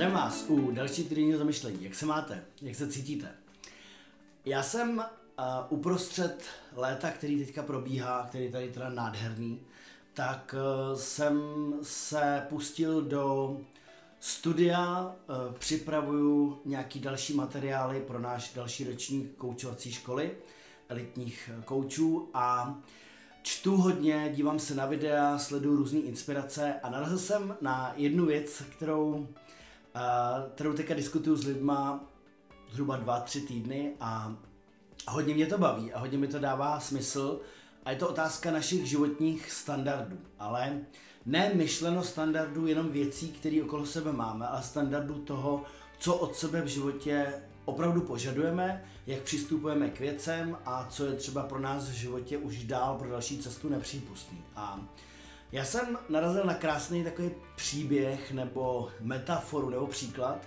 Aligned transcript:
Zdravím 0.00 0.16
vás 0.16 0.44
u 0.48 0.70
další 0.70 1.04
týdenního 1.04 1.38
zamyšlení. 1.38 1.84
Jak 1.84 1.94
se 1.94 2.06
máte? 2.06 2.44
Jak 2.62 2.76
se 2.76 2.88
cítíte? 2.88 3.28
Já 4.44 4.62
jsem 4.62 4.98
uh, 4.98 5.44
uprostřed 5.68 6.44
léta, 6.76 7.10
který 7.10 7.44
teďka 7.44 7.62
probíhá, 7.62 8.26
který 8.28 8.52
tady 8.52 8.68
teda 8.68 8.90
nádherný, 8.90 9.60
tak 10.14 10.54
uh, 10.54 10.98
jsem 10.98 11.42
se 11.82 12.46
pustil 12.48 13.02
do 13.02 13.56
studia, 14.20 15.02
uh, 15.02 15.54
připravuju 15.54 16.60
nějaký 16.64 17.00
další 17.00 17.34
materiály 17.34 18.00
pro 18.00 18.18
náš 18.18 18.52
další 18.54 18.84
ročník 18.84 19.36
koučovací 19.36 19.92
školy 19.92 20.30
elitních 20.88 21.50
koučů 21.64 22.30
a 22.34 22.78
čtu 23.42 23.76
hodně, 23.76 24.32
dívám 24.34 24.58
se 24.58 24.74
na 24.74 24.86
videa, 24.86 25.38
sleduju 25.38 25.76
různé 25.76 25.98
inspirace 25.98 26.74
a 26.82 26.90
narazil 26.90 27.18
jsem 27.18 27.56
na 27.60 27.92
jednu 27.96 28.26
věc, 28.26 28.62
kterou 28.76 29.28
kterou 30.54 30.72
teďka 30.72 30.94
diskutuju 30.94 31.36
s 31.36 31.44
lidma 31.44 32.04
zhruba 32.70 32.96
dva, 32.96 33.20
tři 33.20 33.40
týdny 33.40 33.92
a 34.00 34.34
hodně 35.08 35.34
mě 35.34 35.46
to 35.46 35.58
baví 35.58 35.92
a 35.92 35.98
hodně 35.98 36.18
mi 36.18 36.28
to 36.28 36.38
dává 36.38 36.80
smysl 36.80 37.40
a 37.84 37.90
je 37.90 37.96
to 37.96 38.08
otázka 38.08 38.50
našich 38.50 38.86
životních 38.86 39.52
standardů, 39.52 40.18
ale 40.38 40.80
ne 41.26 41.50
myšleno 41.54 42.04
standardů 42.04 42.66
jenom 42.66 42.88
věcí, 42.88 43.28
které 43.28 43.62
okolo 43.62 43.86
sebe 43.86 44.12
máme, 44.12 44.46
ale 44.46 44.62
standardů 44.62 45.14
toho, 45.14 45.62
co 45.98 46.14
od 46.14 46.36
sebe 46.36 46.62
v 46.62 46.66
životě 46.66 47.42
opravdu 47.64 48.00
požadujeme, 48.00 48.84
jak 49.06 49.22
přistupujeme 49.22 49.90
k 49.90 50.00
věcem 50.00 50.56
a 50.64 50.86
co 50.90 51.06
je 51.06 51.12
třeba 51.12 51.42
pro 51.42 51.58
nás 51.58 51.88
v 51.88 51.92
životě 51.92 52.38
už 52.38 52.64
dál 52.64 52.98
pro 52.98 53.10
další 53.10 53.38
cestu 53.38 53.68
nepřípustný. 53.68 54.44
A 54.56 54.80
já 55.52 55.64
jsem 55.64 55.98
narazil 56.08 56.44
na 56.44 56.54
krásný 56.54 57.04
takový 57.04 57.30
příběh 57.56 58.32
nebo 58.32 58.88
metaforu 59.00 59.70
nebo 59.70 59.86
příklad, 59.86 60.38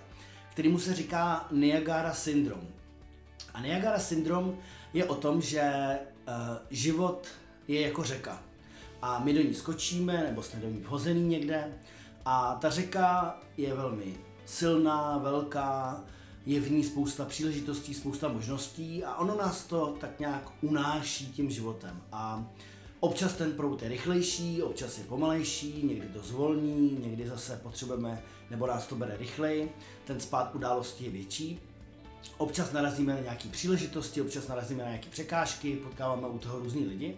který 0.50 0.68
mu 0.68 0.78
se 0.78 0.94
říká 0.94 1.46
Niagara 1.50 2.14
syndrom. 2.14 2.60
A 3.54 3.60
Niagara 3.60 3.98
syndrom 3.98 4.58
je 4.92 5.04
o 5.04 5.14
tom, 5.14 5.40
že 5.40 5.72
uh, 6.28 6.34
život 6.70 7.28
je 7.68 7.80
jako 7.80 8.02
řeka. 8.02 8.42
A 9.02 9.18
my 9.18 9.34
do 9.34 9.42
ní 9.42 9.54
skočíme, 9.54 10.22
nebo 10.22 10.42
jsme 10.42 10.60
do 10.60 10.68
ní 10.68 10.80
vhozený 10.80 11.28
někde. 11.28 11.78
A 12.24 12.54
ta 12.54 12.70
řeka 12.70 13.38
je 13.56 13.74
velmi 13.74 14.14
silná, 14.44 15.18
velká, 15.18 16.04
je 16.46 16.60
v 16.60 16.70
ní 16.70 16.84
spousta 16.84 17.24
příležitostí, 17.24 17.94
spousta 17.94 18.28
možností 18.28 19.04
a 19.04 19.16
ono 19.16 19.36
nás 19.36 19.64
to 19.64 19.96
tak 20.00 20.20
nějak 20.20 20.50
unáší 20.60 21.32
tím 21.32 21.50
životem. 21.50 22.02
A 22.12 22.36
uh, 22.36 22.44
Občas 23.04 23.32
ten 23.32 23.52
prout 23.52 23.82
je 23.82 23.88
rychlejší, 23.88 24.62
občas 24.62 24.98
je 24.98 25.04
pomalejší, 25.04 25.82
někdy 25.82 26.08
to 26.08 26.22
zvolní, 26.22 26.98
někdy 27.02 27.28
zase 27.28 27.60
potřebujeme, 27.62 28.22
nebo 28.50 28.66
nás 28.66 28.86
to 28.86 28.94
bere 28.96 29.16
rychleji, 29.16 29.72
ten 30.04 30.20
spát 30.20 30.54
události 30.54 31.04
je 31.04 31.10
větší. 31.10 31.60
Občas 32.38 32.72
narazíme 32.72 33.14
na 33.14 33.20
nějaké 33.20 33.48
příležitosti, 33.48 34.20
občas 34.20 34.48
narazíme 34.48 34.82
na 34.82 34.88
nějaké 34.88 35.08
překážky, 35.08 35.76
potkáváme 35.76 36.28
u 36.28 36.38
toho 36.38 36.58
různý 36.58 36.86
lidi. 36.86 37.16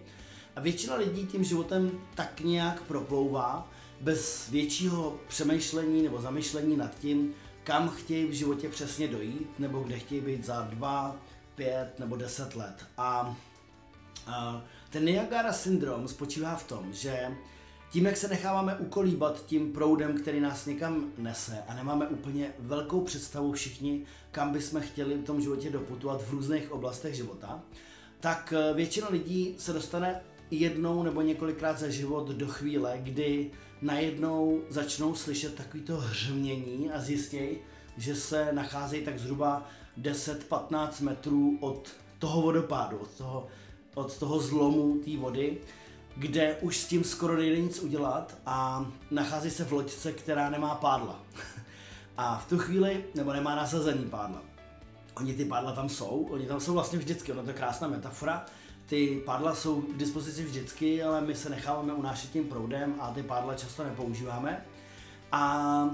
A 0.56 0.61
většina 0.61 0.97
lidí 0.97 1.27
tím 1.27 1.45
životem 1.45 1.91
tak 2.15 2.41
nějak 2.41 2.83
proplouvá, 2.83 3.71
bez 4.00 4.48
většího 4.48 5.17
přemýšlení 5.28 6.03
nebo 6.03 6.21
zamyšlení 6.21 6.77
nad 6.77 6.98
tím, 6.98 7.34
kam 7.65 7.89
chtějí 7.89 8.27
v 8.27 8.33
životě 8.33 8.69
přesně 8.69 9.09
dojít, 9.09 9.59
nebo 9.59 9.81
kde 9.81 9.98
chtějí 9.98 10.21
být 10.21 10.45
za 10.45 10.62
dva, 10.62 11.17
pět 11.55 11.98
nebo 11.98 12.17
deset 12.17 12.56
let. 12.56 12.87
A, 12.98 13.37
a 14.27 14.62
ten 14.97 15.05
Niagara 15.05 15.53
syndrom 15.53 16.09
spočívá 16.09 16.57
v 16.57 16.69
tom, 16.69 16.93
že 16.93 17.37
tím, 17.91 18.07
jak 18.07 18.17
se 18.17 18.29
necháváme 18.29 18.77
ukolíbat 18.77 19.47
tím 19.47 19.73
proudem, 19.73 20.19
který 20.19 20.41
nás 20.41 20.67
někam 20.67 21.13
nese 21.19 21.59
a 21.69 21.75
nemáme 21.75 22.07
úplně 22.07 22.53
velkou 22.59 23.01
představu 23.01 23.53
všichni, 23.53 24.05
kam 24.31 24.53
bychom 24.53 24.81
chtěli 24.81 25.15
v 25.15 25.25
tom 25.25 25.41
životě 25.41 25.71
doputovat 25.71 26.23
v 26.23 26.31
různých 26.31 26.73
oblastech 26.73 27.15
života, 27.15 27.61
tak 28.21 28.55
eh, 28.56 28.75
většina 28.75 29.09
lidí 29.09 29.55
se 29.59 29.73
dostane 29.73 30.21
jednou 30.51 31.03
nebo 31.03 31.23
několikrát 31.23 31.79
za 31.79 31.89
život 31.89 32.29
do 32.29 32.49
chvíle, 32.49 32.99
kdy 33.03 33.51
najednou 33.83 34.61
začnou 34.69 35.15
slyšet 35.15 35.55
takovýto 35.55 35.97
hřmění 35.97 36.91
a 36.91 37.01
zjistějí, 37.01 37.59
že 37.97 38.15
se 38.15 38.53
nacházejí 38.53 39.05
tak 39.05 39.19
zhruba 39.19 39.69
10-15 40.01 41.05
metrů 41.05 41.59
od 41.61 41.89
toho 42.19 42.43
vodopádu, 42.43 42.99
od 42.99 43.11
toho 43.11 43.47
od 43.97 44.19
toho 44.19 44.41
zlomu 44.41 44.99
té 45.05 45.17
vody, 45.17 45.59
kde 46.17 46.57
už 46.61 46.77
s 46.77 46.87
tím 46.87 47.05
skoro 47.05 47.37
nejde 47.37 47.61
nic 47.61 47.81
udělat 47.81 48.39
a 48.47 48.87
nachází 49.11 49.51
se 49.51 49.65
v 49.65 49.73
loďce, 49.73 50.12
která 50.12 50.51
nemá 50.51 50.75
pádla. 50.75 51.21
a 52.17 52.39
v 52.39 52.49
tu 52.49 52.59
chvíli, 52.59 53.05
nebo 53.15 53.33
nemá 53.33 53.55
nasazení 53.55 54.05
pádla. 54.05 54.43
Oni 55.17 55.35
ty 55.35 55.45
pádla 55.45 55.73
tam 55.73 55.89
jsou, 55.89 56.29
oni 56.31 56.47
tam 56.47 56.61
jsou 56.61 56.73
vlastně 56.73 56.99
vždycky, 56.99 57.33
ono 57.33 57.43
to 57.43 57.51
je 57.51 57.55
krásná 57.55 57.89
metafora. 57.89 58.45
Ty 58.87 59.23
pádla 59.25 59.55
jsou 59.55 59.81
k 59.81 59.97
dispozici 59.97 60.45
vždycky, 60.45 61.03
ale 61.03 61.21
my 61.21 61.35
se 61.35 61.51
necháváme 61.51 61.93
unášet 61.93 62.31
tím 62.31 62.45
proudem 62.45 62.95
a 63.01 63.11
ty 63.11 63.23
pádla 63.23 63.55
často 63.55 63.85
nepoužíváme. 63.85 64.65
A 65.33 65.91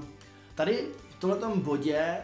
tady 0.55 0.87
v 1.09 1.15
tomto 1.15 1.55
bodě 1.55 2.17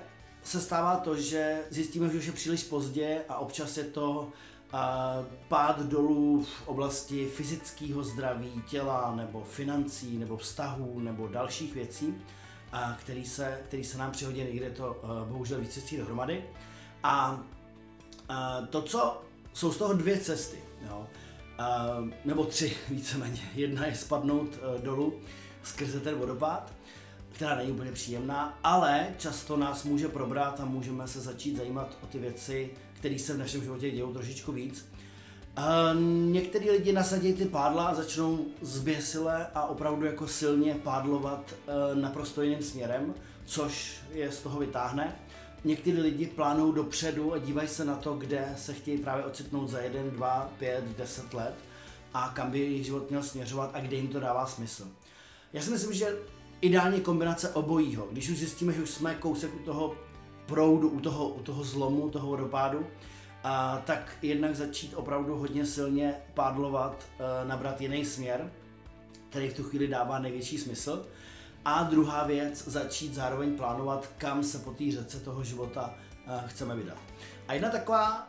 se 0.44 0.62
stává 0.62 0.98
to, 0.98 1.16
že 1.16 1.60
zjistíme, 1.70 2.10
že 2.10 2.18
už 2.18 2.26
je 2.26 2.32
příliš 2.32 2.64
pozdě 2.64 3.22
a 3.30 3.38
občas 3.38 3.78
je 3.78 3.84
to 3.84 4.32
pád 5.48 5.80
dolů 5.80 6.44
v 6.44 6.68
oblasti 6.68 7.26
fyzického 7.26 8.04
zdraví, 8.04 8.64
těla, 8.70 9.16
nebo 9.16 9.44
financí, 9.44 10.18
nebo 10.18 10.38
vztahů, 10.38 11.00
nebo 11.00 11.28
dalších 11.28 11.74
věcí, 11.74 12.16
který, 12.98 13.26
se, 13.26 13.60
který 13.68 13.84
se 13.84 13.98
nám 13.98 14.12
přihodí, 14.12 14.44
někde 14.44 14.70
to 14.70 15.02
uh, 15.04 15.30
bohužel 15.30 15.60
více 15.60 15.74
cestí 15.74 15.98
dohromady. 15.98 16.44
A 17.04 17.32
uh, 17.32 18.66
to, 18.70 18.82
co 18.82 19.22
jsou 19.54 19.72
z 19.72 19.78
toho 19.78 19.94
dvě 19.94 20.20
cesty, 20.20 20.58
jo, 20.90 21.08
uh, 22.00 22.10
nebo 22.26 22.46
tři 22.46 22.78
víceméně. 22.90 23.42
Jedna 23.56 23.86
je 23.86 23.96
spadnout 23.96 24.60
dolů 24.84 25.14
skrze 25.64 26.00
ten 26.00 26.16
vodopád, 26.16 26.74
která 27.32 27.56
není 27.56 27.72
úplně 27.72 27.92
příjemná, 27.92 28.60
ale 28.64 29.08
často 29.18 29.58
nás 29.58 29.84
může 29.84 30.08
probrat 30.08 30.60
a 30.60 30.66
můžeme 30.66 31.08
se 31.08 31.22
začít 31.22 31.58
zajímat 31.58 31.98
o 32.04 32.08
ty 32.08 32.20
věci, 32.20 32.72
které 33.00 33.20
se 33.20 33.34
v 33.34 33.38
našem 33.38 33.62
životě 33.62 33.92
dějou 33.92 34.14
trošičku 34.14 34.52
víc. 34.52 34.86
Některý 36.26 36.72
lidi 36.72 36.94
nasadí 36.94 37.34
ty 37.34 37.46
pádla 37.46 37.86
a 37.86 37.96
začnou 37.96 38.46
zběsile 38.62 39.48
a 39.56 39.66
opravdu 39.66 40.06
jako 40.06 40.28
silně 40.28 40.76
pádlovat 40.84 41.54
e, 41.54 41.96
naprosto 41.96 42.42
jiným 42.42 42.62
směrem, 42.62 43.14
což 43.46 44.02
je 44.12 44.32
z 44.32 44.42
toho 44.42 44.60
vytáhne. 44.60 45.16
Někteří 45.64 45.98
lidi 45.98 46.28
plánují 46.28 46.76
dopředu 46.76 47.34
a 47.34 47.38
dívají 47.38 47.68
se 47.68 47.86
na 47.86 47.96
to, 47.96 48.14
kde 48.14 48.54
se 48.58 48.74
chtějí 48.74 48.98
právě 48.98 49.26
ocitnout 49.26 49.70
za 49.70 49.80
jeden, 49.80 50.12
dva, 50.12 50.54
pět, 50.60 50.84
deset 50.98 51.34
let 51.34 51.56
a 52.14 52.32
kam 52.36 52.52
by 52.52 52.60
jejich 52.60 52.86
život 52.86 53.10
měl 53.10 53.24
směřovat 53.24 53.72
a 53.74 53.80
kde 53.80 53.96
jim 53.96 54.08
to 54.08 54.20
dává 54.20 54.46
smysl. 54.46 54.88
Já 55.54 55.62
si 55.62 55.72
myslím, 55.72 55.94
že 55.94 56.16
ideální 56.62 57.02
kombinace 57.02 57.50
obojího. 57.50 58.08
Když 58.12 58.30
už 58.30 58.38
zjistíme, 58.38 58.74
že 58.74 58.84
už 58.84 58.90
jsme 58.90 59.16
kousek 59.16 59.56
u 59.56 59.60
toho 59.60 59.96
proudu, 60.50 60.90
u 60.90 61.00
toho, 61.00 61.30
u 61.30 61.44
toho 61.44 61.64
zlomu, 61.64 62.10
toho 62.10 62.28
vodopádu, 62.28 62.88
a 63.44 63.82
tak 63.86 64.12
jednak 64.22 64.56
začít 64.56 64.94
opravdu 64.94 65.38
hodně 65.38 65.66
silně 65.66 66.16
pádlovat, 66.34 67.06
e, 67.20 67.48
nabrat 67.48 67.82
jiný 67.82 68.06
směr, 68.06 68.52
který 69.30 69.50
v 69.50 69.54
tu 69.54 69.64
chvíli 69.64 69.88
dává 69.88 70.20
největší 70.20 70.58
smysl. 70.58 71.06
A 71.66 71.84
druhá 71.84 72.24
věc, 72.24 72.68
začít 72.68 73.14
zároveň 73.14 73.58
plánovat, 73.58 74.10
kam 74.18 74.44
se 74.44 74.60
po 74.60 74.72
té 74.72 74.92
řece 74.92 75.20
toho 75.20 75.44
života 75.44 75.94
e, 76.28 76.48
chceme 76.48 76.76
vydat. 76.76 76.98
A 77.48 77.54
jedna 77.54 77.70
taková 77.70 78.28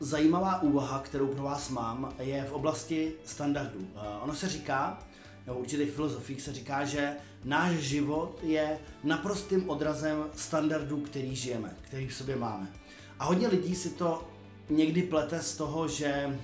zajímavá 0.00 0.62
úvaha, 0.62 0.98
kterou 0.98 1.26
pro 1.26 1.42
vás 1.42 1.70
mám, 1.70 2.14
je 2.18 2.44
v 2.44 2.52
oblasti 2.52 3.12
standardů. 3.24 3.88
E, 3.96 4.18
ono 4.22 4.34
se 4.34 4.48
říká, 4.48 4.98
v 5.46 5.58
určitých 5.58 5.90
filozofiích 5.90 6.42
se 6.42 6.52
říká, 6.52 6.84
že 6.84 7.16
náš 7.44 7.76
život 7.76 8.38
je 8.42 8.78
naprostým 9.04 9.70
odrazem 9.70 10.24
standardů, 10.36 11.00
který 11.00 11.36
žijeme, 11.36 11.76
který 11.82 12.06
v 12.08 12.14
sobě 12.14 12.36
máme. 12.36 12.72
A 13.18 13.24
hodně 13.24 13.48
lidí 13.48 13.74
si 13.74 13.90
to 13.90 14.28
někdy 14.70 15.02
plete 15.02 15.42
z 15.42 15.56
toho, 15.56 15.88
že, 15.88 16.38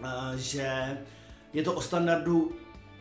uh, 0.00 0.36
že 0.36 0.98
je 1.52 1.62
to 1.62 1.72
o 1.72 1.80
standardu, 1.80 2.52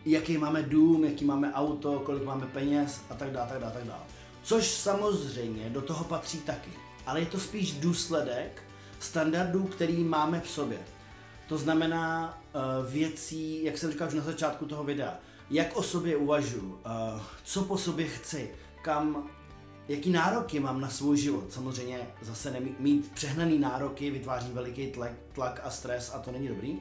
jaký 0.06 0.38
máme 0.38 0.64
dům, 0.64 1.06
jaký 1.06 1.26
máme 1.26 1.54
auto, 1.54 2.00
kolik 2.00 2.24
máme 2.24 2.46
peněz 2.46 3.02
a 3.10 3.16
tak 3.16 3.32
dále, 3.32 3.50
tak 3.50 3.60
dále, 3.60 3.74
tak 3.74 3.84
dále. 3.84 4.04
Což 4.44 4.68
samozřejmě 4.68 5.70
do 5.70 5.82
toho 5.82 6.04
patří 6.04 6.40
taky. 6.40 6.72
Ale 7.06 7.20
je 7.20 7.26
to 7.26 7.40
spíš 7.40 7.72
důsledek 7.72 8.64
standardů, 9.00 9.64
který 9.64 10.04
máme 10.04 10.42
v 10.42 10.50
sobě. 10.50 10.80
To 11.48 11.58
znamená 11.58 12.38
uh, 12.54 12.92
věcí, 12.92 13.64
jak 13.64 13.78
jsem 13.78 13.92
říkal 13.92 14.08
už 14.08 14.14
na 14.14 14.24
začátku 14.24 14.66
toho 14.66 14.84
videa, 14.84 15.20
jak 15.50 15.78
o 15.78 15.84
sobě 15.84 16.18
uvažuji, 16.18 16.64
uh, 16.64 17.22
co 17.44 17.64
po 17.64 17.78
sobě 17.78 18.08
chci, 18.08 18.52
kam, 18.82 19.30
jaký 19.88 20.10
nároky 20.10 20.60
mám 20.60 20.82
na 20.82 20.90
svůj 20.90 21.18
život. 21.18 21.52
Samozřejmě 21.52 22.00
zase 22.22 22.52
nemít, 22.52 22.80
mít 22.80 23.12
přehnaný 23.12 23.60
nároky 23.60 24.12
vytváří 24.12 24.52
veliký 24.54 24.88
tlak, 24.88 25.12
tlak 25.34 25.62
a 25.64 25.70
stres 25.70 26.12
a 26.16 26.20
to 26.20 26.32
není 26.32 26.48
dobrý. 26.48 26.80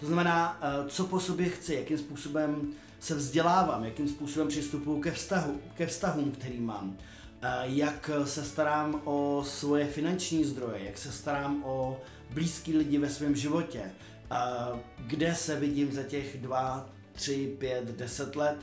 To 0.00 0.06
znamená, 0.06 0.60
uh, 0.80 0.88
co 0.88 1.04
po 1.04 1.20
sobě 1.20 1.48
chci, 1.48 1.74
jakým 1.74 1.98
způsobem 1.98 2.72
se 3.00 3.14
vzdělávám, 3.14 3.84
jakým 3.84 4.08
způsobem 4.08 4.48
přistupuji 4.48 5.00
ke, 5.00 5.10
vztahu, 5.10 5.60
ke 5.74 5.86
vztahům, 5.86 6.30
který 6.30 6.60
mám, 6.60 6.96
jak 7.62 8.10
se 8.24 8.44
starám 8.44 9.00
o 9.04 9.44
svoje 9.46 9.86
finanční 9.86 10.44
zdroje, 10.44 10.84
jak 10.84 10.98
se 10.98 11.12
starám 11.12 11.62
o 11.64 12.00
blízký 12.30 12.76
lidi 12.76 12.98
ve 12.98 13.10
svém 13.10 13.36
životě, 13.36 13.90
kde 14.98 15.34
se 15.34 15.60
vidím 15.60 15.92
za 15.92 16.02
těch 16.02 16.40
dva, 16.40 16.88
tři, 17.12 17.56
pět, 17.58 17.84
deset 17.84 18.36
let 18.36 18.56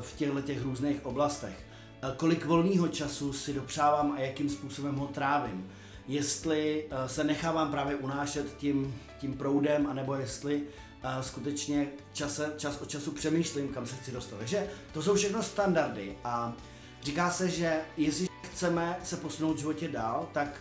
v 0.00 0.16
těchto 0.16 0.40
těch 0.40 0.62
různých 0.62 1.06
oblastech. 1.06 1.64
Kolik 2.16 2.44
volného 2.44 2.88
času 2.88 3.32
si 3.32 3.52
dopřávám 3.52 4.12
a 4.12 4.20
jakým 4.20 4.50
způsobem 4.50 4.94
ho 4.94 5.06
trávím. 5.06 5.70
Jestli 6.08 6.88
se 7.06 7.24
nechávám 7.24 7.70
právě 7.70 7.96
unášet 7.96 8.56
tím, 8.56 9.00
tím 9.18 9.34
proudem, 9.34 9.86
anebo 9.86 10.14
jestli 10.14 10.62
skutečně 11.20 11.88
čase, 12.12 12.52
čas 12.56 12.80
od 12.80 12.88
času 12.90 13.10
přemýšlím, 13.10 13.68
kam 13.68 13.86
se 13.86 13.96
chci 13.96 14.12
dostat. 14.12 14.36
Takže 14.38 14.66
to 14.92 15.02
jsou 15.02 15.14
všechno 15.14 15.42
standardy 15.42 16.16
a 16.24 16.52
říká 17.02 17.30
se, 17.30 17.48
že 17.48 17.80
jestli 17.96 18.26
chceme 18.42 18.98
se 19.04 19.16
posunout 19.16 19.56
v 19.56 19.60
životě 19.60 19.88
dál, 19.88 20.28
tak 20.32 20.60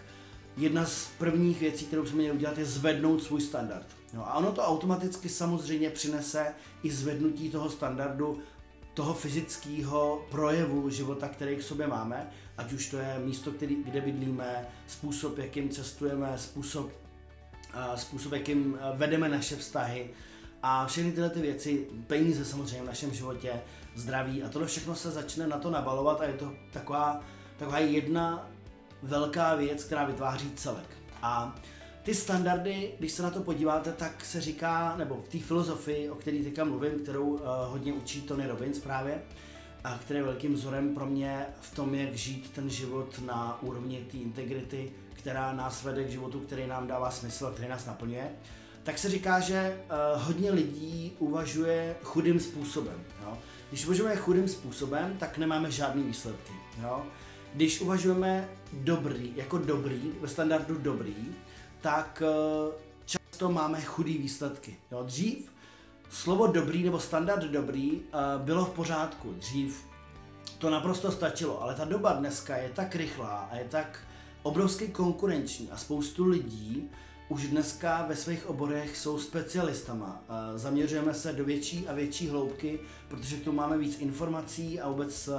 jedna 0.58 0.86
z 0.86 1.08
prvních 1.18 1.60
věcí, 1.60 1.86
kterou 1.86 2.06
jsme 2.06 2.18
měli 2.18 2.38
udělat, 2.38 2.58
je 2.58 2.66
zvednout 2.66 3.24
svůj 3.24 3.42
standard. 3.42 3.88
No 4.14 4.28
a 4.28 4.34
ono 4.34 4.52
to 4.52 4.62
automaticky 4.62 5.30
samozřejmě 5.30 5.90
přinese 5.90 6.54
i 6.84 6.92
zvednutí 6.92 7.50
toho 7.50 7.70
standardu 7.70 8.40
toho 8.94 9.14
fyzického 9.14 10.26
projevu 10.32 10.90
života, 10.90 11.28
který 11.28 11.56
k 11.56 11.64
sobě 11.64 11.88
máme, 11.88 12.30
ať 12.58 12.74
už 12.74 12.90
to 12.90 12.98
je 12.98 13.20
místo, 13.26 13.52
který, 13.52 13.84
kde 13.84 14.02
bydlíme, 14.02 14.68
způsob, 14.88 15.38
jakým 15.38 15.70
cestujeme, 15.70 16.38
způsob, 16.38 16.92
způsob, 17.96 18.34
jakým 18.34 18.78
vedeme 18.96 19.30
naše 19.30 19.56
vztahy 19.56 20.10
a 20.64 20.88
všechny 20.88 21.12
tyhle 21.12 21.30
ty 21.30 21.42
věci, 21.42 21.88
peníze 22.08 22.46
samozřejmě 22.46 22.82
v 22.82 22.86
našem 22.88 23.14
životě, 23.14 23.62
zdraví 23.96 24.44
a 24.44 24.50
tohle 24.50 24.68
všechno 24.68 24.96
se 24.96 25.12
začne 25.12 25.48
na 25.48 25.58
to 25.58 25.70
nabalovat 25.70 26.22
a 26.22 26.24
je 26.24 26.34
to 26.34 26.54
taková, 26.74 27.22
taková 27.58 27.80
jedna 27.80 28.50
velká 29.04 29.56
věc, 29.56 29.84
která 29.84 30.06
vytváří 30.06 30.52
celek. 30.56 30.98
A 31.22 31.56
ty 32.04 32.16
standardy, 32.16 32.92
když 33.00 33.12
se 33.12 33.24
na 33.24 33.30
to 33.30 33.42
podíváte, 33.42 33.92
tak 33.92 34.26
se 34.26 34.42
říká, 34.42 34.96
nebo 34.98 35.24
v 35.26 35.30
té 35.30 35.40
filozofii, 35.40 36.10
o 36.10 36.16
které 36.16 36.44
teďka 36.44 36.64
mluvím, 36.64 37.00
kterou 37.00 37.26
uh, 37.28 37.40
hodně 37.66 37.94
učí 37.94 38.22
Tony 38.22 38.48
Robbins 38.48 38.80
právě, 38.80 39.22
a 39.84 39.98
který 39.98 40.20
je 40.20 40.24
velkým 40.24 40.54
vzorem 40.54 40.96
pro 40.96 41.06
mě 41.06 41.46
v 41.62 41.76
tom, 41.76 41.96
jak 41.96 42.14
žít 42.14 42.52
ten 42.56 42.70
život 42.70 43.22
na 43.26 43.62
úrovni 43.62 44.08
té 44.12 44.18
integrity, 44.18 44.92
která 45.14 45.54
nás 45.54 45.84
vede 45.84 46.04
k 46.04 46.12
životu, 46.12 46.40
který 46.40 46.68
nám 46.68 46.88
dává 46.88 47.12
smysl, 47.12 47.52
který 47.52 47.68
nás 47.68 47.86
naplňuje, 47.86 48.32
tak 48.84 48.98
se 48.98 49.10
říká, 49.10 49.40
že 49.40 49.82
uh, 50.16 50.22
hodně 50.24 50.52
lidí 50.52 51.16
uvažuje 51.20 51.96
chudým 52.04 52.40
způsobem. 52.40 53.04
Jo? 53.22 53.38
Když 53.70 53.86
uvažujeme 53.86 54.16
chudým 54.16 54.48
způsobem, 54.48 55.18
tak 55.20 55.38
nemáme 55.38 55.72
žádný 55.72 56.04
výsledky. 56.04 56.54
Jo? 56.82 57.04
Když 57.54 57.82
uvažujeme 57.82 58.50
dobrý, 58.74 59.34
jako 59.36 59.58
dobrý, 59.58 60.12
ve 60.22 60.28
standardu 60.28 60.76
dobrý, 60.78 61.16
tak 61.82 62.24
uh, 62.26 62.74
často 63.06 63.52
máme 63.52 63.82
chudý 63.82 64.18
výsledky. 64.18 64.76
Jo? 64.92 65.04
Dřív 65.04 65.52
slovo 66.10 66.48
dobrý 66.48 66.84
nebo 66.84 67.00
standard 67.00 67.44
dobrý 67.44 67.92
uh, 67.92 68.02
bylo 68.38 68.66
v 68.66 68.70
pořádku. 68.70 69.34
Dřív 69.34 69.86
to 70.58 70.70
naprosto 70.70 71.12
stačilo, 71.12 71.64
ale 71.64 71.76
ta 71.76 71.86
doba 71.86 72.14
dneska 72.14 72.58
je 72.58 72.70
tak 72.70 72.96
rychlá 72.96 73.50
a 73.52 73.56
je 73.56 73.66
tak 73.66 74.00
obrovsky 74.44 74.88
konkurenční 74.88 75.72
a 75.72 75.78
spoustu 75.78 76.26
lidí 76.26 76.90
už 77.30 77.48
dneska 77.48 78.06
ve 78.10 78.16
svých 78.16 78.50
oborech 78.50 78.98
jsou 78.98 79.20
specialistama. 79.20 80.24
Zaměřujeme 80.56 81.14
se 81.14 81.34
do 81.34 81.46
větší 81.46 81.88
a 81.88 81.94
větší 81.94 82.28
hloubky, 82.28 82.80
protože 83.08 83.38
tu 83.38 83.52
máme 83.52 83.78
víc 83.78 84.00
informací 84.00 84.80
a 84.80 84.90
vůbec 84.90 85.30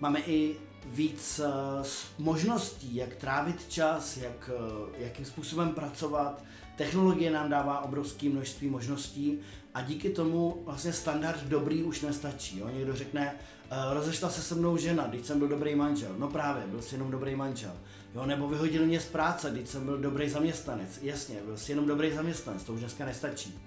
máme 0.00 0.20
i 0.20 0.56
víc 0.86 1.40
uh, 1.44 1.86
možností, 2.26 2.94
jak 2.94 3.14
trávit 3.14 3.68
čas, 3.68 4.16
jak, 4.16 4.50
uh, 4.58 4.88
jakým 4.98 5.24
způsobem 5.24 5.68
pracovat. 5.68 6.42
Technologie 6.76 7.30
nám 7.30 7.50
dává 7.50 7.80
obrovské 7.80 8.28
množství 8.28 8.70
možností 8.70 9.38
a 9.74 9.82
díky 9.82 10.10
tomu 10.10 10.62
vlastně 10.64 10.92
standard 10.92 11.42
dobrý 11.42 11.82
už 11.82 12.00
nestačí. 12.00 12.58
Jo? 12.58 12.68
Někdo 12.68 12.96
řekne, 12.96 13.34
uh, 13.70 13.94
rozešla 13.94 14.30
se 14.30 14.42
se 14.42 14.54
mnou 14.54 14.76
žena, 14.76 15.06
když 15.06 15.26
jsem 15.26 15.38
byl 15.38 15.48
dobrý 15.48 15.74
manžel. 15.74 16.10
No 16.18 16.28
právě, 16.28 16.66
byl 16.66 16.82
jsi 16.82 16.94
jenom 16.94 17.10
dobrý 17.10 17.34
manžel. 17.36 17.72
Jo, 18.14 18.26
nebo 18.26 18.48
vyhodili 18.48 18.86
mě 18.86 19.00
z 19.00 19.06
práce, 19.06 19.50
když 19.50 19.68
jsem 19.68 19.84
byl 19.84 19.98
dobrý 19.98 20.28
zaměstnanec. 20.28 20.98
Jasně, 21.02 21.36
byl 21.44 21.56
jsi 21.56 21.72
jenom 21.72 21.86
dobrý 21.86 22.12
zaměstnanec, 22.12 22.62
to 22.64 22.72
už 22.72 22.80
dneska 22.80 23.04
nestačí. 23.04 23.58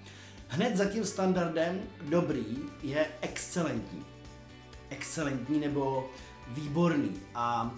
Hned 0.48 0.78
za 0.78 0.86
tím 0.86 1.06
standardem 1.06 1.82
dobrý 2.02 2.46
je 2.84 3.08
excelentní. 3.22 4.06
Excelentní 4.90 5.60
nebo 5.60 6.10
výborný. 6.50 7.12
A 7.36 7.76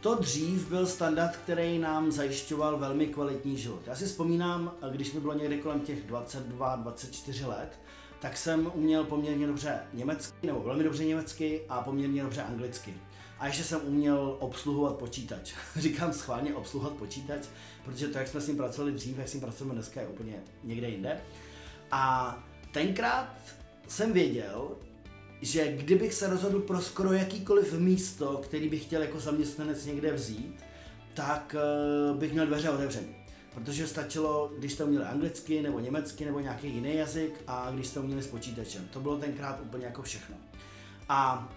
to 0.00 0.14
dřív 0.14 0.68
byl 0.68 0.86
standard, 0.86 1.36
který 1.36 1.78
nám 1.78 2.12
zajišťoval 2.12 2.78
velmi 2.78 3.06
kvalitní 3.06 3.56
život. 3.56 3.80
Já 3.86 3.94
si 3.94 4.06
vzpomínám, 4.06 4.72
když 4.90 5.12
mi 5.12 5.20
bylo 5.20 5.34
někde 5.34 5.56
kolem 5.56 5.80
těch 5.80 6.10
22-24 6.10 7.48
let, 7.48 7.80
tak 8.20 8.36
jsem 8.36 8.70
uměl 8.74 9.04
poměrně 9.04 9.46
dobře 9.46 9.80
německy, 9.92 10.46
nebo 10.46 10.60
velmi 10.60 10.84
dobře 10.84 11.04
německy 11.04 11.60
a 11.68 11.80
poměrně 11.80 12.22
dobře 12.22 12.42
anglicky. 12.42 12.94
A 13.38 13.46
ještě 13.46 13.64
jsem 13.64 13.80
uměl 13.84 14.36
obsluhovat 14.40 14.96
počítač. 14.96 15.52
Říkám 15.76 16.12
schválně 16.12 16.54
obsluhovat 16.54 16.96
počítač, 16.98 17.46
protože 17.84 18.08
to, 18.08 18.18
jak 18.18 18.28
jsme 18.28 18.40
s 18.40 18.48
ním 18.48 18.56
pracovali 18.56 18.92
dřív, 18.92 19.18
jak 19.18 19.28
s 19.28 19.34
ním 19.34 19.40
pracujeme 19.40 19.74
dneska, 19.74 20.00
je 20.00 20.06
úplně 20.06 20.42
někde 20.64 20.88
jinde. 20.88 21.20
A 21.90 22.34
tenkrát 22.72 23.36
jsem 23.88 24.12
věděl, 24.12 24.70
že 25.44 25.72
kdybych 25.72 26.14
se 26.14 26.26
rozhodl 26.26 26.60
pro 26.60 26.80
skoro 26.80 27.12
jakýkoliv 27.12 27.72
místo, 27.72 28.40
který 28.44 28.68
bych 28.68 28.82
chtěl 28.82 29.02
jako 29.02 29.20
zaměstnanec 29.20 29.86
někde 29.86 30.12
vzít, 30.12 30.64
tak 31.14 31.56
uh, 32.10 32.16
bych 32.16 32.32
měl 32.32 32.46
dveře 32.46 32.70
otevřené. 32.70 33.06
Protože 33.54 33.86
stačilo, 33.86 34.52
když 34.58 34.72
jste 34.72 34.84
uměli 34.84 35.04
anglicky, 35.04 35.62
nebo 35.62 35.80
německy, 35.80 36.24
nebo 36.24 36.40
nějaký 36.40 36.68
jiný 36.68 36.96
jazyk 36.96 37.40
a 37.46 37.70
když 37.74 37.86
jste 37.86 38.00
uměli 38.00 38.22
s 38.22 38.26
počítačem. 38.26 38.88
To 38.92 39.00
bylo 39.00 39.16
tenkrát 39.16 39.60
úplně 39.62 39.84
jako 39.84 40.02
všechno. 40.02 40.36
A 41.08 41.52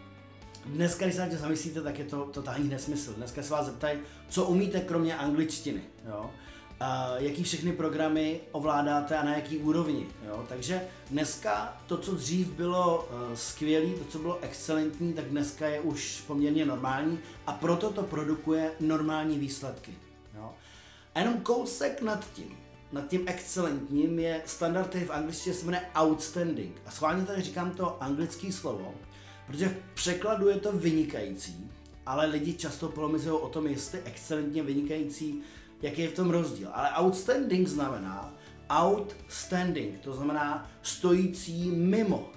Dneska, 0.65 1.05
když 1.05 1.15
se 1.15 1.21
na 1.21 1.29
to 1.29 1.35
zamyslíte, 1.35 1.81
tak 1.81 1.99
je 1.99 2.05
to 2.05 2.25
totální 2.25 2.69
nesmysl. 2.69 3.13
Dneska 3.13 3.43
se 3.43 3.53
vás 3.53 3.65
zeptají, 3.65 3.99
co 4.29 4.45
umíte 4.45 4.79
kromě 4.79 5.17
angličtiny. 5.17 5.81
Jo? 6.09 6.31
Jaký 7.17 7.43
všechny 7.43 7.71
programy 7.71 8.39
ovládáte 8.51 9.17
a 9.17 9.25
na 9.25 9.35
jaký 9.35 9.57
úrovni. 9.57 10.07
Jo? 10.27 10.45
Takže 10.49 10.81
dneska 11.09 11.81
to, 11.87 11.97
co 11.97 12.15
dřív 12.15 12.47
bylo 12.47 13.03
uh, 13.03 13.35
skvělé, 13.35 13.89
to, 13.97 14.05
co 14.05 14.19
bylo 14.19 14.39
excelentní, 14.41 15.13
tak 15.13 15.25
dneska 15.25 15.67
je 15.67 15.79
už 15.79 16.23
poměrně 16.27 16.65
normální 16.65 17.19
a 17.47 17.51
proto 17.51 17.89
to 17.89 18.03
produkuje 18.03 18.71
normální 18.79 19.39
výsledky. 19.39 19.93
Jo? 20.35 20.53
A 21.15 21.19
jenom 21.19 21.37
kousek 21.37 22.01
nad 22.01 22.31
tím, 22.33 22.57
nad 22.91 23.07
tím 23.07 23.23
excelentním 23.25 24.19
je 24.19 24.41
standard, 24.45 24.87
který 24.87 25.05
v 25.05 25.11
angličtině 25.11 25.55
se 25.55 25.65
jmenuje 25.65 25.85
outstanding. 26.01 26.81
A 26.85 26.91
schválně 26.91 27.25
tady 27.25 27.41
říkám 27.41 27.71
to 27.71 28.03
anglické 28.03 28.51
slovo, 28.51 28.93
Protože 29.47 29.67
v 29.67 29.93
překladu 29.93 30.47
je 30.47 30.59
to 30.59 30.71
vynikající, 30.71 31.71
ale 32.05 32.25
lidi 32.25 32.53
často 32.53 32.89
polomizují 32.89 33.41
o 33.41 33.49
tom, 33.49 33.67
jestli 33.67 33.99
excelentně 34.05 34.63
vynikající, 34.63 35.41
jaký 35.81 36.01
je 36.01 36.07
v 36.07 36.15
tom 36.15 36.29
rozdíl. 36.29 36.69
Ale 36.73 36.89
outstanding 36.99 37.67
znamená 37.67 38.33
outstanding, 38.69 39.99
to 39.99 40.13
znamená 40.13 40.69
stojící 40.81 41.71
mimo, 41.71 42.29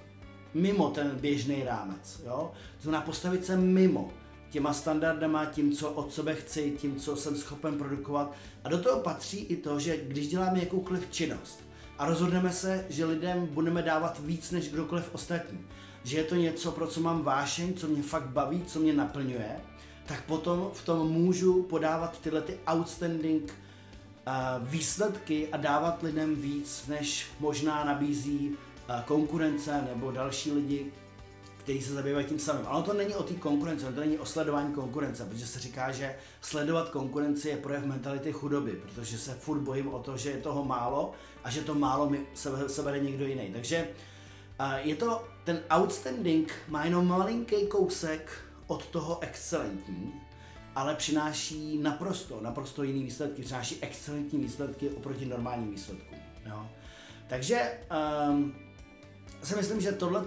mimo 0.53 0.89
ten 0.89 1.17
běžný 1.21 1.63
rámec. 1.63 2.21
Jo? 2.25 2.51
To 2.77 2.83
znamená 2.83 3.01
postavit 3.01 3.45
se 3.45 3.57
mimo 3.57 4.11
těma 4.49 4.73
standardama, 4.73 5.45
tím, 5.45 5.71
co 5.71 5.91
od 5.91 6.13
sebe 6.13 6.35
chci, 6.35 6.73
tím, 6.77 6.95
co 6.95 7.15
jsem 7.15 7.35
schopen 7.35 7.77
produkovat. 7.77 8.33
A 8.63 8.69
do 8.69 8.77
toho 8.83 8.99
patří 8.99 9.39
i 9.39 9.55
to, 9.55 9.79
že 9.79 9.97
když 9.97 10.27
děláme 10.27 10.59
jakoukoliv 10.59 11.11
činnost 11.11 11.63
a 11.97 12.05
rozhodneme 12.05 12.51
se, 12.51 12.85
že 12.89 13.05
lidem 13.05 13.47
budeme 13.47 13.81
dávat 13.81 14.19
víc 14.19 14.51
než 14.51 14.69
kdokoliv 14.69 15.09
ostatní, 15.11 15.59
že 16.03 16.17
je 16.17 16.23
to 16.23 16.35
něco, 16.35 16.71
pro 16.71 16.87
co 16.87 17.01
mám 17.01 17.21
vášeň, 17.21 17.73
co 17.73 17.87
mě 17.87 18.03
fakt 18.03 18.27
baví, 18.27 18.63
co 18.67 18.79
mě 18.79 18.93
naplňuje, 18.93 19.59
tak 20.11 20.23
potom 20.23 20.71
v 20.73 20.85
tom 20.85 21.07
můžu 21.07 21.63
podávat 21.63 22.19
tyhle 22.19 22.41
ty 22.41 22.59
outstanding 22.73 23.53
uh, 24.27 24.67
výsledky 24.67 25.47
a 25.51 25.57
dávat 25.57 26.03
lidem 26.03 26.35
víc, 26.35 26.87
než 26.87 27.27
možná 27.39 27.83
nabízí 27.83 28.49
uh, 28.49 29.01
konkurence 29.01 29.81
nebo 29.93 30.11
další 30.11 30.51
lidi, 30.51 30.91
kteří 31.57 31.81
se 31.81 31.93
zabývají 31.93 32.25
tím 32.25 32.39
samým. 32.39 32.65
Ale 32.67 32.83
to 32.83 32.93
není 32.93 33.15
o 33.15 33.23
té 33.23 33.33
konkurence, 33.33 33.93
to 33.93 33.99
není 33.99 34.17
o 34.17 34.25
sledování 34.25 34.73
konkurence, 34.73 35.25
protože 35.25 35.47
se 35.47 35.59
říká, 35.59 35.91
že 35.91 36.15
sledovat 36.41 36.89
konkurenci 36.89 37.49
je 37.49 37.57
projev 37.57 37.85
mentality 37.85 38.31
chudoby, 38.31 38.71
protože 38.71 39.17
se 39.17 39.33
furt 39.33 39.59
bojím 39.59 39.87
o 39.93 39.99
to, 39.99 40.17
že 40.17 40.29
je 40.29 40.37
toho 40.37 40.65
málo 40.65 41.11
a 41.43 41.49
že 41.49 41.61
to 41.61 41.75
málo 41.75 42.09
mi 42.09 42.25
se, 42.33 42.69
se 42.69 42.99
někdo 42.99 43.25
jiný. 43.25 43.49
Takže 43.53 43.87
uh, 44.59 44.73
je 44.87 44.95
to 44.95 45.27
ten 45.43 45.59
outstanding 45.77 46.53
má 46.67 46.85
jenom 46.85 47.07
malinký 47.07 47.67
kousek 47.67 48.50
od 48.71 48.85
toho 48.85 49.19
excelentní, 49.21 50.13
ale 50.75 50.95
přináší 50.95 51.77
naprosto, 51.77 52.39
naprosto 52.41 52.83
jiný 52.83 53.03
výsledky, 53.03 53.41
přináší 53.41 53.77
excelentní 53.81 54.39
výsledky 54.39 54.89
oproti 54.89 55.25
normálním 55.25 55.71
výsledkům. 55.71 56.17
Jo? 56.45 56.69
Takže 57.27 57.79
um, 58.29 58.55
si 59.43 59.55
myslím, 59.55 59.81
že 59.81 59.91
tohle 59.91 60.25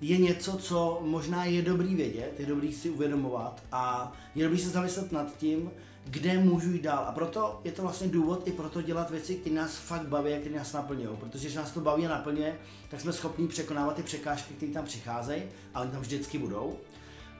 je 0.00 0.18
něco, 0.18 0.56
co 0.56 1.00
možná 1.02 1.44
je 1.44 1.62
dobrý 1.62 1.94
vědět, 1.94 2.40
je 2.40 2.46
dobrý 2.46 2.72
si 2.72 2.90
uvědomovat 2.90 3.62
a 3.72 4.12
je 4.34 4.44
dobrý 4.44 4.58
se 4.58 4.68
zamyslet 4.68 5.12
nad 5.12 5.36
tím, 5.36 5.70
kde 6.04 6.38
můžu 6.38 6.72
jít 6.72 6.82
dál. 6.82 7.04
A 7.08 7.12
proto 7.12 7.60
je 7.64 7.72
to 7.72 7.82
vlastně 7.82 8.08
důvod 8.08 8.48
i 8.48 8.52
proto 8.52 8.82
dělat 8.82 9.10
věci, 9.10 9.34
které 9.34 9.54
nás 9.54 9.76
fakt 9.76 10.06
baví 10.06 10.32
a 10.32 10.38
které 10.38 10.56
nás 10.56 10.72
naplňují. 10.72 11.16
Protože 11.16 11.44
když 11.44 11.56
nás 11.56 11.70
to 11.70 11.80
baví 11.80 12.06
a 12.06 12.08
naplňuje, 12.08 12.58
tak 12.88 13.00
jsme 13.00 13.12
schopni 13.12 13.48
překonávat 13.48 13.96
ty 13.96 14.02
překážky, 14.02 14.54
které 14.54 14.72
tam 14.72 14.84
přicházejí, 14.84 15.42
ale 15.74 15.86
tam 15.86 16.00
vždycky 16.00 16.38
budou. 16.38 16.76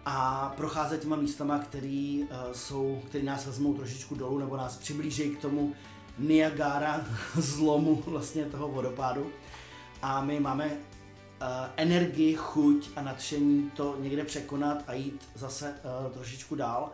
A 0.05 0.49
procházet 0.57 1.01
těma 1.01 1.17
místama, 1.17 1.59
které 1.59 2.19
uh, 2.23 2.53
jsou, 2.53 3.03
které 3.09 3.25
nás 3.25 3.47
vezmou 3.47 3.75
trošičku 3.75 4.15
dolů 4.15 4.39
nebo 4.39 4.57
nás 4.57 4.77
přiblíží 4.77 5.31
k 5.31 5.41
tomu 5.41 5.75
Niagara 6.19 7.07
zlomu 7.37 8.03
vlastně 8.07 8.45
toho 8.45 8.69
vodopádu. 8.69 9.31
A 10.03 10.21
my 10.21 10.41
máme 10.41 10.67
uh, 10.67 10.73
energii, 11.77 12.35
chuť 12.35 12.91
a 12.97 13.03
nadšení 13.03 13.71
to 13.71 13.97
někde 14.01 14.25
překonat 14.25 14.85
a 14.87 14.93
jít 14.93 15.29
zase 15.35 15.75
uh, 16.05 16.13
trošičku 16.13 16.55
dál. 16.55 16.93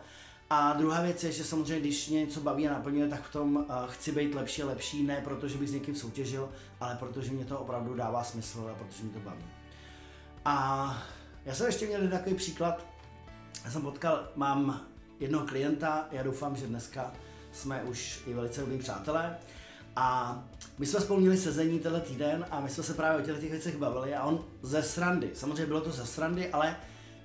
A 0.49 0.73
druhá 0.73 1.01
věc 1.01 1.23
je, 1.23 1.31
že 1.31 1.43
samozřejmě, 1.43 1.79
když 1.79 2.09
mě 2.09 2.19
něco 2.19 2.41
baví 2.41 2.67
a 2.67 2.73
naplňuje, 2.73 3.07
tak 3.07 3.23
v 3.23 3.31
tom 3.31 3.55
uh, 3.55 3.63
chci 3.87 4.11
být 4.11 4.35
lepší 4.35 4.63
a 4.63 4.65
lepší, 4.65 5.03
ne 5.03 5.21
protože 5.23 5.57
bych 5.57 5.69
s 5.69 5.73
někým 5.73 5.95
soutěžil, 5.95 6.49
ale 6.79 6.95
protože 6.99 7.31
mě 7.31 7.45
to 7.45 7.59
opravdu 7.59 7.93
dává 7.93 8.23
smysl 8.23 8.69
a 8.71 8.75
protože 8.75 9.03
mě 9.03 9.13
to 9.13 9.19
baví. 9.19 9.45
A 10.45 10.97
já 11.45 11.53
jsem 11.53 11.65
ještě 11.65 11.85
měl 11.87 12.07
takový 12.09 12.35
příklad, 12.35 12.85
já 13.65 13.71
jsem 13.71 13.81
potkal, 13.81 14.27
mám 14.35 14.81
jednoho 15.19 15.47
klienta, 15.47 16.07
já 16.11 16.23
doufám, 16.23 16.55
že 16.55 16.67
dneska 16.67 17.13
jsme 17.51 17.83
už 17.83 18.21
i 18.27 18.33
velice 18.33 18.61
dobrý 18.61 18.77
přátelé. 18.77 19.37
A 19.95 20.39
my 20.77 20.85
jsme 20.85 21.01
spolu 21.01 21.19
měli 21.19 21.37
sezení 21.37 21.79
tenhle 21.79 22.01
týden 22.01 22.45
a 22.51 22.59
my 22.59 22.69
jsme 22.69 22.83
se 22.83 22.93
právě 22.93 23.23
o 23.23 23.25
těch, 23.25 23.39
těch 23.39 23.51
věcech 23.51 23.77
bavili 23.77 24.15
a 24.15 24.23
on 24.23 24.45
ze 24.61 24.83
srandy, 24.83 25.29
samozřejmě 25.33 25.65
bylo 25.65 25.81
to 25.81 25.91
ze 25.91 26.05
srandy, 26.05 26.49
ale 26.49 26.75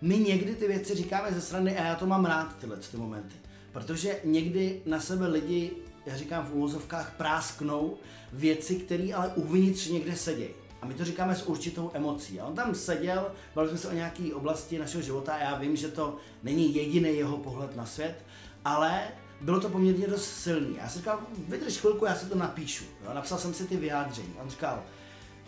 my 0.00 0.18
někdy 0.18 0.54
ty 0.54 0.66
věci 0.66 0.94
říkáme 0.94 1.32
ze 1.32 1.40
strany 1.40 1.78
a 1.78 1.84
já 1.84 1.94
to 1.94 2.06
mám 2.06 2.24
rád, 2.24 2.56
tyhle 2.56 2.76
ty 2.76 2.96
momenty. 2.96 3.34
Protože 3.72 4.20
někdy 4.24 4.82
na 4.86 5.00
sebe 5.00 5.26
lidi, 5.26 5.70
já 6.06 6.16
říkám 6.16 6.46
v 6.46 6.54
úvozovkách, 6.54 7.14
prásknou 7.16 7.96
věci, 8.32 8.76
které 8.76 9.14
ale 9.14 9.28
uvnitř 9.28 9.88
někde 9.88 10.16
sedějí. 10.16 10.50
A 10.82 10.86
my 10.86 10.94
to 10.94 11.04
říkáme 11.04 11.34
s 11.34 11.46
určitou 11.46 11.90
emocí. 11.94 12.40
A 12.40 12.46
on 12.46 12.54
tam 12.54 12.74
seděl, 12.74 13.32
bavili 13.54 13.70
jsme 13.70 13.78
se 13.78 13.88
o 13.88 13.94
nějaké 13.94 14.34
oblasti 14.34 14.78
našeho 14.78 15.02
života 15.02 15.32
a 15.32 15.38
já 15.38 15.58
vím, 15.58 15.76
že 15.76 15.88
to 15.88 16.16
není 16.42 16.74
jediný 16.74 17.16
jeho 17.16 17.36
pohled 17.36 17.76
na 17.76 17.86
svět, 17.86 18.24
ale 18.64 19.02
bylo 19.40 19.60
to 19.60 19.68
poměrně 19.68 20.06
dost 20.06 20.30
silný. 20.30 20.76
Já 20.76 20.88
jsem 20.88 21.00
říkal, 21.00 21.20
vydrž 21.48 21.76
chvilku, 21.76 22.04
já 22.04 22.14
si 22.14 22.26
to 22.26 22.34
napíšu. 22.34 22.84
Jo? 23.04 23.10
Napsal 23.14 23.38
jsem 23.38 23.54
si 23.54 23.66
ty 23.66 23.76
vyjádření. 23.76 24.34
On 24.42 24.50
říkal, 24.50 24.82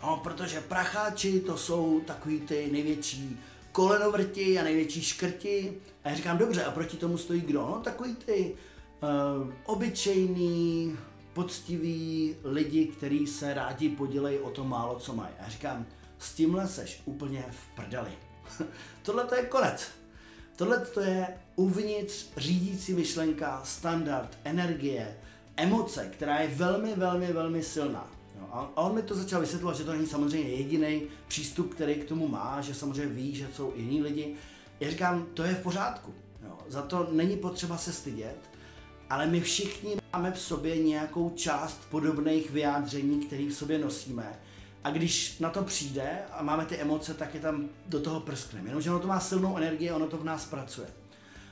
no, 0.03 0.19
protože 0.23 0.61
pracháči 0.61 1.39
to 1.39 1.57
jsou 1.57 1.99
takový 1.99 2.39
ty 2.39 2.69
největší 2.71 3.39
kolenovrti 3.71 4.59
a 4.59 4.63
největší 4.63 5.01
škrti. 5.01 5.73
A 6.03 6.09
já 6.09 6.15
říkám, 6.15 6.37
dobře, 6.37 6.63
a 6.63 6.71
proti 6.71 6.97
tomu 6.97 7.17
stojí 7.17 7.41
kdo? 7.41 7.59
No 7.59 7.81
takový 7.83 8.15
ty 8.15 8.55
uh, 9.01 9.53
obyčejný, 9.65 10.97
poctiví 11.33 12.35
lidi, 12.43 12.85
kteří 12.85 13.27
se 13.27 13.53
rádi 13.53 13.89
podělejí 13.89 14.39
o 14.39 14.49
to 14.49 14.63
málo, 14.63 14.99
co 14.99 15.15
mají. 15.15 15.33
A 15.39 15.49
říkám, 15.49 15.85
s 16.17 16.33
tímhle 16.33 16.67
seš 16.67 17.01
úplně 17.05 17.45
v 17.51 17.75
prdeli. 17.75 18.11
Tohle 19.03 19.23
to 19.23 19.35
je 19.35 19.45
konec. 19.45 19.87
Tohle 20.55 20.79
to 20.79 21.01
je 21.01 21.27
uvnitř 21.55 22.25
řídící 22.37 22.93
myšlenka, 22.93 23.61
standard, 23.63 24.37
energie, 24.43 25.17
emoce, 25.57 26.05
která 26.05 26.39
je 26.39 26.47
velmi, 26.47 26.95
velmi, 26.95 27.33
velmi 27.33 27.63
silná. 27.63 28.11
A 28.51 28.77
on 28.77 28.95
mi 28.95 29.01
to 29.01 29.15
začal 29.15 29.41
vysvětlovat, 29.41 29.77
že 29.77 29.83
to 29.83 29.93
není 29.93 30.07
samozřejmě 30.07 30.49
jediný 30.49 31.01
přístup, 31.27 31.73
který 31.73 31.95
k 31.95 32.07
tomu 32.07 32.27
má, 32.27 32.61
že 32.61 32.73
samozřejmě 32.73 33.13
ví, 33.13 33.35
že 33.35 33.47
jsou 33.53 33.73
jiní 33.75 34.01
lidi. 34.01 34.35
Já 34.79 34.89
říkám, 34.89 35.25
to 35.33 35.43
je 35.43 35.53
v 35.53 35.63
pořádku. 35.63 36.13
Jo. 36.43 36.57
Za 36.67 36.81
to 36.81 37.07
není 37.11 37.37
potřeba 37.37 37.77
se 37.77 37.93
stydět, 37.93 38.49
ale 39.09 39.27
my 39.27 39.41
všichni 39.41 40.02
máme 40.13 40.31
v 40.31 40.39
sobě 40.39 40.77
nějakou 40.77 41.29
část 41.29 41.89
podobných 41.89 42.51
vyjádření, 42.51 43.25
které 43.25 43.45
v 43.45 43.53
sobě 43.53 43.79
nosíme. 43.79 44.39
A 44.83 44.89
když 44.91 45.39
na 45.39 45.49
to 45.49 45.63
přijde 45.63 46.19
a 46.31 46.43
máme 46.43 46.65
ty 46.65 46.77
emoce, 46.77 47.13
tak 47.13 47.33
je 47.33 47.39
tam 47.39 47.69
do 47.87 47.99
toho 47.99 48.19
prskneme. 48.19 48.69
Jenomže 48.69 48.89
ono 48.89 48.99
to 48.99 49.07
má 49.07 49.19
silnou 49.19 49.57
energii, 49.57 49.91
ono 49.91 50.07
to 50.07 50.17
v 50.17 50.23
nás 50.23 50.45
pracuje. 50.45 50.87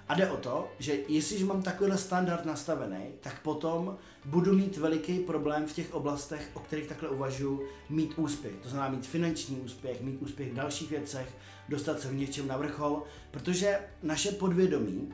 A 0.07 0.15
jde 0.15 0.31
o 0.31 0.37
to, 0.37 0.71
že 0.79 0.97
jestliže 1.07 1.45
mám 1.45 1.61
takovýhle 1.61 1.97
standard 1.97 2.45
nastavený, 2.45 3.05
tak 3.19 3.41
potom 3.41 3.97
budu 4.25 4.53
mít 4.53 4.77
veliký 4.77 5.19
problém 5.19 5.65
v 5.65 5.73
těch 5.73 5.93
oblastech, 5.93 6.49
o 6.53 6.59
kterých 6.59 6.87
takhle 6.87 7.09
uvažuji, 7.09 7.67
mít 7.89 8.13
úspěch. 8.17 8.53
To 8.63 8.69
znamená 8.69 8.95
mít 8.95 9.07
finanční 9.07 9.55
úspěch, 9.55 10.01
mít 10.01 10.21
úspěch 10.21 10.51
v 10.51 10.55
dalších 10.55 10.89
věcech, 10.89 11.37
dostat 11.69 11.99
se 11.99 12.07
v 12.07 12.15
něčem 12.15 12.47
na 12.47 12.57
vrchol, 12.57 13.03
protože 13.31 13.79
naše 14.03 14.31
podvědomí, 14.31 15.13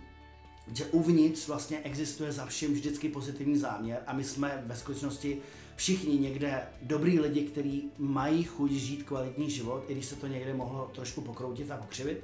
že 0.74 0.86
uvnitř 0.86 1.47
vlastně 1.47 1.79
existuje 1.79 2.31
za 2.31 2.45
vším 2.45 2.74
vždycky 2.74 3.09
pozitivní 3.09 3.57
záměr 3.57 4.00
a 4.07 4.13
my 4.13 4.24
jsme 4.24 4.63
ve 4.65 4.75
skutečnosti 4.75 5.38
všichni 5.75 6.19
někde 6.19 6.62
dobrý 6.81 7.19
lidi, 7.19 7.41
kteří 7.41 7.91
mají 7.97 8.43
chuť 8.43 8.71
žít 8.71 9.03
kvalitní 9.03 9.50
život, 9.50 9.83
i 9.88 9.93
když 9.93 10.05
se 10.05 10.15
to 10.15 10.27
někde 10.27 10.53
mohlo 10.53 10.91
trošku 10.95 11.21
pokroutit 11.21 11.71
a 11.71 11.77
pokřivit, 11.77 12.24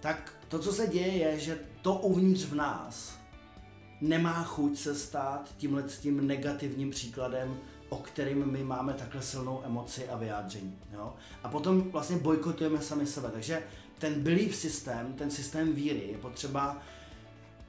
tak 0.00 0.34
to, 0.48 0.58
co 0.58 0.72
se 0.72 0.86
děje, 0.86 1.16
je, 1.16 1.38
že 1.38 1.58
to 1.82 1.94
uvnitř 1.94 2.44
v 2.44 2.54
nás 2.54 3.22
nemá 4.00 4.42
chuť 4.42 4.78
se 4.78 4.94
stát 4.94 5.54
tímhle 5.56 5.82
tím 5.82 6.26
negativním 6.26 6.90
příkladem, 6.90 7.56
o 7.88 7.96
kterým 7.96 8.52
my 8.52 8.64
máme 8.64 8.92
takhle 8.92 9.22
silnou 9.22 9.62
emoci 9.64 10.08
a 10.08 10.16
vyjádření. 10.16 10.78
Jo? 10.92 11.14
A 11.42 11.48
potom 11.48 11.90
vlastně 11.90 12.16
bojkotujeme 12.16 12.80
sami 12.80 13.06
sebe. 13.06 13.30
Takže 13.32 13.62
ten 13.98 14.22
belief 14.22 14.56
systém, 14.56 15.12
ten 15.12 15.30
systém 15.30 15.72
víry 15.72 16.08
je 16.12 16.18
potřeba 16.18 16.82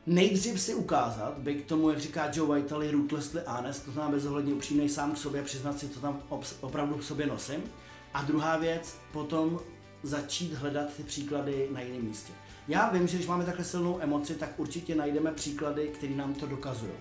nejdřív 0.06 0.62
si 0.62 0.76
ukázat, 0.76 1.38
by 1.38 1.56
k 1.56 1.66
tomu, 1.66 1.90
jak 1.90 2.00
říká 2.00 2.32
Joe 2.34 2.62
Vitale, 2.62 2.92
ruthlessly 2.92 3.42
honest, 3.48 3.86
to 3.86 3.92
znamená 3.92 4.12
bezohledně 4.12 4.54
upřímnej 4.54 4.90
sám 4.90 5.12
k 5.12 5.18
sobě, 5.18 5.44
přiznat 5.44 5.80
si, 5.80 5.90
co 5.90 6.00
tam 6.00 6.20
opravdu 6.62 6.98
v 6.98 7.06
sobě 7.06 7.28
nosím. 7.28 7.64
A 8.14 8.22
druhá 8.22 8.58
věc, 8.58 8.98
potom 9.12 9.60
začít 10.04 10.54
hledat 10.54 10.94
ty 10.98 11.04
příklady 11.04 11.70
na 11.72 11.82
jiném 11.82 12.06
místě. 12.06 12.34
Já 12.68 12.90
vím, 12.90 13.08
že 13.08 13.18
když 13.18 13.28
máme 13.28 13.46
takhle 13.46 13.66
silnou 13.66 14.00
emoci, 14.02 14.36
tak 14.36 14.60
určitě 14.60 14.96
najdeme 14.96 15.32
příklady, 15.32 15.88
které 15.88 16.16
nám 16.16 16.34
to 16.34 16.46
dokazují. 16.46 16.92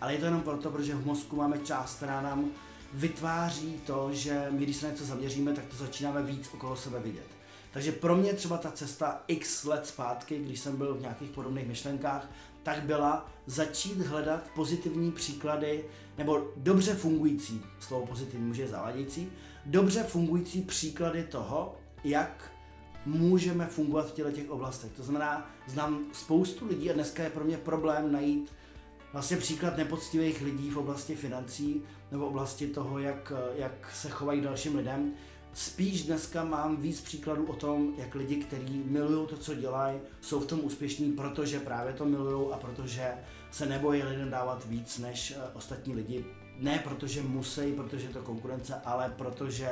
Ale 0.00 0.12
je 0.12 0.18
to 0.18 0.24
jenom 0.24 0.40
proto, 0.40 0.70
protože 0.70 0.94
v 0.94 1.06
mozku 1.06 1.36
máme 1.36 1.58
část, 1.58 1.96
která 1.96 2.20
nám 2.20 2.50
vytváří 2.94 3.80
to, 3.86 4.08
že 4.12 4.46
my, 4.50 4.64
když 4.64 4.76
se 4.76 4.86
na 4.86 4.92
něco 4.92 5.04
zaměříme, 5.04 5.52
tak 5.52 5.64
to 5.64 5.76
začínáme 5.76 6.22
víc 6.22 6.50
okolo 6.54 6.76
sebe 6.76 7.00
vidět. 7.00 7.26
Takže 7.72 7.92
pro 7.92 8.16
mě 8.16 8.32
třeba 8.32 8.58
ta 8.58 8.70
cesta 8.70 9.22
x 9.26 9.64
let 9.64 9.86
zpátky, 9.86 10.38
když 10.38 10.60
jsem 10.60 10.76
byl 10.76 10.94
v 10.94 11.00
nějakých 11.00 11.30
podobných 11.30 11.68
myšlenkách, 11.68 12.30
tak 12.62 12.82
byla 12.82 13.30
začít 13.46 14.00
hledat 14.00 14.50
pozitivní 14.54 15.12
příklady, 15.12 15.84
nebo 16.18 16.52
dobře 16.56 16.94
fungující, 16.94 17.62
slovo 17.80 18.06
pozitivní 18.06 18.46
může 18.46 18.62
je 18.62 18.68
zavadějící, 18.68 19.32
dobře 19.66 20.02
fungující 20.02 20.62
příklady 20.62 21.22
toho, 21.22 21.76
jak 22.04 22.52
můžeme 23.06 23.66
fungovat 23.66 24.08
v 24.08 24.12
těle 24.12 24.32
těch 24.32 24.50
oblastech. 24.50 24.92
To 24.92 25.02
znamená, 25.02 25.50
znám 25.66 26.00
spoustu 26.12 26.66
lidí 26.66 26.90
a 26.90 26.94
dneska 26.94 27.22
je 27.22 27.30
pro 27.30 27.44
mě 27.44 27.56
problém 27.56 28.12
najít 28.12 28.52
vlastně 29.12 29.36
příklad 29.36 29.76
nepoctivých 29.76 30.42
lidí 30.42 30.70
v 30.70 30.78
oblasti 30.78 31.14
financí 31.14 31.82
nebo 32.10 32.24
v 32.24 32.28
oblasti 32.28 32.66
toho, 32.66 32.98
jak, 32.98 33.32
jak 33.54 33.90
se 33.94 34.10
chovají 34.10 34.40
dalším 34.40 34.76
lidem. 34.76 35.12
Spíš 35.54 36.02
dneska 36.02 36.44
mám 36.44 36.76
víc 36.76 37.00
příkladů 37.00 37.46
o 37.46 37.56
tom, 37.56 37.94
jak 37.98 38.14
lidi, 38.14 38.36
kteří 38.36 38.82
milují 38.86 39.26
to, 39.26 39.36
co 39.36 39.54
dělají, 39.54 39.98
jsou 40.20 40.40
v 40.40 40.46
tom 40.46 40.60
úspěšní, 40.62 41.12
protože 41.12 41.60
právě 41.60 41.92
to 41.92 42.04
milují 42.04 42.52
a 42.52 42.56
protože 42.56 43.12
se 43.50 43.66
nebojí 43.66 44.02
lidem 44.02 44.30
dávat 44.30 44.66
víc 44.66 44.98
než 44.98 45.34
uh, 45.36 45.42
ostatní 45.54 45.94
lidi. 45.94 46.24
Ne 46.58 46.80
protože 46.84 47.22
musí, 47.22 47.72
protože 47.72 48.06
je 48.06 48.12
to 48.12 48.22
konkurence, 48.22 48.74
ale 48.84 49.14
protože 49.18 49.70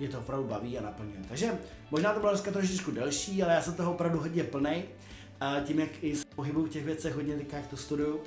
je 0.00 0.08
to 0.08 0.18
opravdu 0.18 0.48
baví 0.48 0.78
a 0.78 0.82
naplňuje. 0.82 1.18
Takže 1.28 1.58
možná 1.90 2.12
to 2.12 2.20
bylo 2.20 2.32
dneska 2.32 2.50
trošičku 2.50 2.90
delší, 2.90 3.42
ale 3.42 3.54
já 3.54 3.62
jsem 3.62 3.74
toho 3.74 3.92
opravdu 3.92 4.18
hodně 4.18 4.44
plný. 4.44 4.84
Tím, 5.64 5.80
jak 5.80 6.02
i 6.02 6.16
se 6.16 6.24
pohybuju 6.34 6.66
v 6.66 6.70
těch 6.70 6.84
věcech 6.84 7.14
hodně, 7.14 7.36
teďka 7.36 7.56
jak 7.56 7.66
to 7.66 7.76
studuju, 7.76 8.20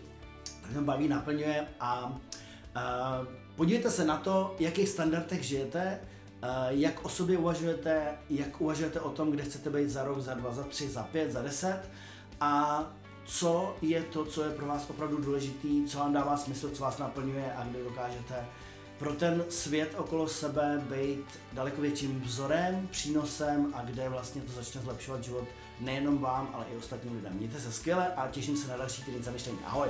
tak 0.62 0.72
mě 0.72 0.82
baví, 0.82 1.08
naplňuje 1.08 1.68
a, 1.80 2.20
a 2.76 3.22
podívejte 3.56 3.92
se 3.92 4.06
na 4.06 4.18
to, 4.18 4.56
v 4.58 4.62
jakých 4.62 4.90
standardech 4.90 5.44
žijete, 5.44 6.00
jak 6.70 7.06
o 7.06 7.10
sobě 7.10 7.38
uvažujete, 7.38 8.18
jak 8.30 8.62
uvažujete 8.62 9.00
o 9.00 9.10
tom, 9.10 9.32
kde 9.32 9.44
chcete 9.44 9.70
být 9.70 9.90
za 9.90 10.04
rok, 10.04 10.20
za 10.20 10.34
dva, 10.34 10.54
za 10.54 10.64
tři, 10.64 10.90
za 10.90 11.04
pět, 11.04 11.32
za 11.32 11.42
deset 11.42 11.82
a 12.42 12.84
co 13.26 13.76
je 13.82 14.04
to, 14.04 14.26
co 14.26 14.44
je 14.44 14.50
pro 14.50 14.66
vás 14.66 14.90
opravdu 14.90 15.18
důležitý, 15.18 15.86
co 15.86 16.00
vám 16.00 16.14
dává 16.14 16.38
smysl, 16.38 16.70
co 16.70 16.84
vás 16.84 16.98
naplňuje 16.98 17.54
a 17.54 17.64
kde 17.64 17.84
dokážete 17.84 18.46
pro 19.00 19.14
ten 19.14 19.46
svět 19.50 19.96
okolo 19.98 20.28
sebe 20.28 20.82
být 20.90 21.26
daleko 21.54 21.82
větším 21.82 22.22
vzorem, 22.22 22.88
přínosem 22.92 23.74
a 23.74 23.82
kde 23.82 24.10
vlastně 24.10 24.42
to 24.42 24.52
začne 24.52 24.82
zlepšovat 24.82 25.24
život 25.24 25.44
nejenom 25.80 26.18
vám, 26.18 26.50
ale 26.54 26.66
i 26.74 26.78
ostatním 26.78 27.16
lidem. 27.16 27.34
Mějte 27.34 27.60
se 27.60 27.72
skvěle 27.72 28.14
a 28.16 28.28
těším 28.28 28.58
se 28.58 28.68
na 28.68 28.78
další 28.78 29.04
týden 29.04 29.24
zamyšlení. 29.24 29.60
Ahoj! 29.66 29.90